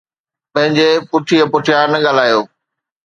[0.53, 2.41] پنهنجي پٺي پٺيان نه ڳالهايو